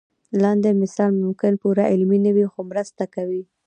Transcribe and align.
لاندې 0.43 0.71
مثال 0.81 1.11
ممکن 1.23 1.53
پوره 1.61 1.83
علمي 1.91 2.19
نه 2.25 2.31
وي 2.35 2.45
خو 2.51 2.59
مرسته 2.71 3.03
کوي. 3.15 3.43